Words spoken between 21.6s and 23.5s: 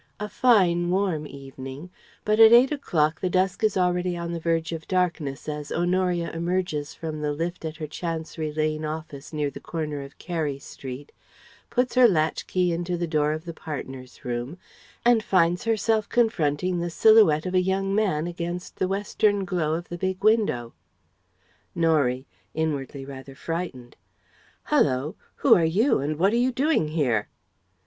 Norie (inwardly rather